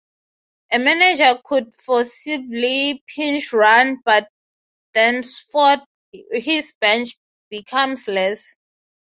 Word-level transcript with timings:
A 0.71 0.79
manager 0.79 1.39
could 1.45 1.73
feasibly 1.75 3.05
pinch-run, 3.05 3.99
but 4.03 4.27
thenceforth 4.95 5.81
his 6.31 6.73
bench 6.81 7.17
becomes 7.51 8.07
less. 8.07 8.55